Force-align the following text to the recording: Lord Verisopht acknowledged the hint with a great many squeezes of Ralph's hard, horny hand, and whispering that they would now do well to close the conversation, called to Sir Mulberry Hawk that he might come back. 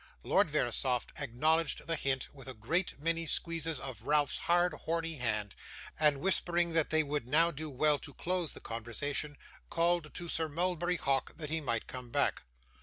Lord 0.23 0.49
Verisopht 0.49 1.11
acknowledged 1.19 1.85
the 1.85 1.95
hint 1.95 2.33
with 2.33 2.47
a 2.47 2.55
great 2.55 2.99
many 2.99 3.27
squeezes 3.27 3.79
of 3.79 4.01
Ralph's 4.01 4.39
hard, 4.49 4.73
horny 4.73 5.17
hand, 5.17 5.55
and 5.99 6.19
whispering 6.21 6.73
that 6.73 6.89
they 6.89 7.03
would 7.03 7.27
now 7.27 7.51
do 7.51 7.69
well 7.69 7.99
to 7.99 8.15
close 8.15 8.53
the 8.53 8.61
conversation, 8.61 9.37
called 9.69 10.11
to 10.15 10.27
Sir 10.27 10.49
Mulberry 10.49 10.97
Hawk 10.97 11.37
that 11.37 11.51
he 11.51 11.61
might 11.61 11.85
come 11.85 12.09
back. 12.09 12.41